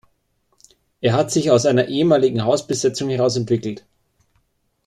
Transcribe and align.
Er 0.99 1.13
hat 1.13 1.29
sich 1.31 1.51
aus 1.51 1.67
einer 1.67 1.85
ehemaligen 1.87 2.43
Hausbesetzung 2.43 3.09
heraus 3.09 3.35
entwickelt. 3.35 3.85